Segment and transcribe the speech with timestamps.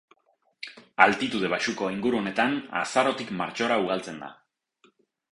[1.03, 4.31] Altitude baxuko ingurunetan azarotik martxora ugaltzen da.